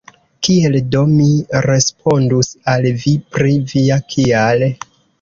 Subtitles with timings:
[0.45, 1.27] Kiel do mi
[1.67, 4.71] respondus al vi pri via «kial»?